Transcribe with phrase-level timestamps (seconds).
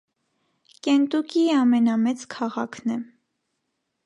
[0.87, 2.99] Կենտուկիի ամենամեծ քաղաքն է։